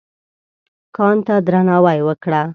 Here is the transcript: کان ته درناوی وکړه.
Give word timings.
کان 0.95 1.15
ته 1.25 1.35
درناوی 1.47 1.99
وکړه. 2.07 2.41